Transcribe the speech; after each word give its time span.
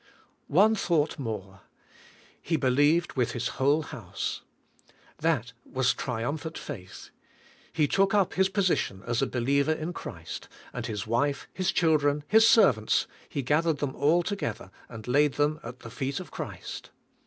One 0.47 0.73
thought 0.73 1.19
more,— 1.19 1.61
he 2.41 2.55
believed 2.57 3.13
with 3.13 3.33
his 3.33 3.49
whole 3.49 3.83
house. 3.83 4.41
That 5.19 5.53
was 5.63 5.93
triumphant 5.93 6.57
faith. 6.57 7.11
He 7.71 7.87
took 7.87 8.11
up 8.15 8.33
his 8.33 8.49
position 8.49 9.03
as 9.05 9.21
a 9.21 9.27
believer 9.27 9.73
in 9.73 9.93
Christ; 9.93 10.47
and 10.73 10.87
his 10.87 11.05
wife, 11.05 11.47
his 11.53 11.71
children, 11.71 12.23
his 12.27 12.49
servants— 12.49 13.05
he 13.29 13.43
gathered 13.43 13.77
them 13.77 13.95
all 13.95 14.23
together, 14.23 14.71
and 14.89 15.07
laid 15.07 15.35
them 15.35 15.59
at 15.61 15.81
the 15.81 15.91
feet 15.91 16.19
of 16.19 16.31
Christ. 16.31 16.89